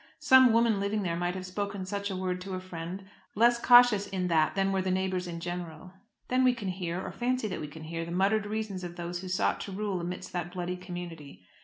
[0.17, 3.05] Some woman living there might have spoken such a word to a friend
[3.35, 5.91] less cautious in that than were the neighbours in general.
[6.27, 9.21] Then we can hear, or fancy that we can hear, the muttered reasons of those
[9.21, 11.45] who sought to rule amidst that bloody community.